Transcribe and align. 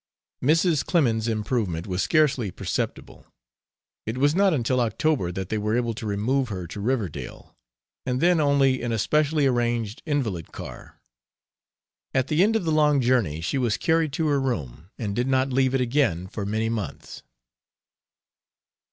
Mrs. 0.43 0.83
Clemens's 0.83 1.27
improvement 1.27 1.85
was 1.85 2.01
scarcely 2.01 2.49
perceptible. 2.49 3.27
It 4.07 4.17
was 4.17 4.33
not 4.33 4.51
until 4.51 4.79
October 4.81 5.31
that 5.31 5.49
they 5.49 5.59
were 5.59 5.77
able 5.77 5.93
to 5.93 6.07
remove 6.07 6.49
her 6.49 6.65
to 6.69 6.79
Riverdale, 6.79 7.55
and 8.03 8.19
then 8.19 8.39
only 8.39 8.81
in 8.81 8.91
a 8.91 8.97
specially 8.97 9.45
arranged 9.45 10.01
invalid 10.07 10.51
car. 10.51 10.99
At 12.15 12.29
the 12.29 12.41
end 12.41 12.55
of 12.55 12.63
the 12.65 12.71
long 12.71 12.99
journey 12.99 13.41
she 13.41 13.59
was 13.59 13.77
carried 13.77 14.11
to 14.13 14.25
her 14.29 14.41
room 14.41 14.89
and 14.97 15.15
did 15.15 15.27
not 15.27 15.53
leave 15.53 15.75
it 15.75 15.81
again 15.81 16.25
for 16.25 16.47
many 16.47 16.67
months. 16.67 17.21